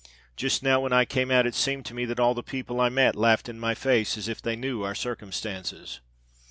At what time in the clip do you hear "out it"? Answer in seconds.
1.29-1.53